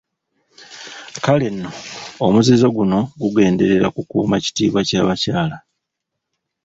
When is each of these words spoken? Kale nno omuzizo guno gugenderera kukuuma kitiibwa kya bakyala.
Kale 1.25 1.47
nno 1.55 1.69
omuzizo 2.25 2.67
guno 2.75 2.99
gugenderera 3.21 3.87
kukuuma 3.95 4.35
kitiibwa 4.43 4.81
kya 4.89 5.01
bakyala. 5.07 5.57